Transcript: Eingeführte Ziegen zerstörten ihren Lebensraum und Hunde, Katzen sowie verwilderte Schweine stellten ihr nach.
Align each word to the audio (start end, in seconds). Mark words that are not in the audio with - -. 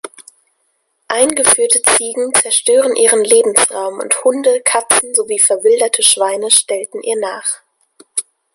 Eingeführte 1.09 1.79
Ziegen 1.83 2.33
zerstörten 2.33 2.95
ihren 2.95 3.23
Lebensraum 3.23 3.99
und 3.99 4.23
Hunde, 4.23 4.59
Katzen 4.61 5.13
sowie 5.13 5.37
verwilderte 5.37 6.01
Schweine 6.01 6.49
stellten 6.49 7.03
ihr 7.03 7.19
nach. 7.19 7.47